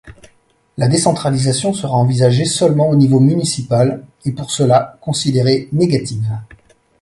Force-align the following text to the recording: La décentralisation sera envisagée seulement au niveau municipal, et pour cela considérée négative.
La 0.77 0.87
décentralisation 0.87 1.73
sera 1.73 1.93
envisagée 1.93 2.45
seulement 2.45 2.89
au 2.89 2.95
niveau 2.95 3.19
municipal, 3.19 4.03
et 4.25 4.31
pour 4.31 4.49
cela 4.49 4.97
considérée 4.99 5.69
négative. 5.73 6.27